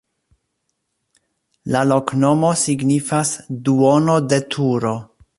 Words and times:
La 1.75 1.83
loknomo 1.89 2.49
signifas: 2.61 3.33
duono 3.67 4.15
de 4.33 4.41
turo. 4.57 4.95